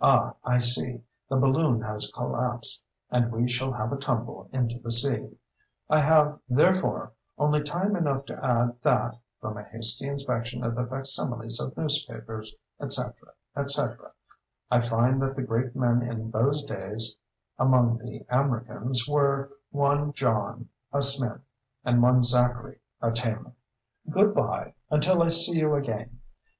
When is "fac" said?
10.86-11.06